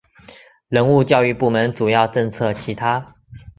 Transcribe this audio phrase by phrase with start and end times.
[0.67, 3.17] 人物教育部门主要政策其他